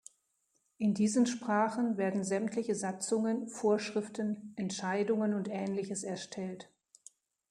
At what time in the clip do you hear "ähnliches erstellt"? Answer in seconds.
5.47-6.71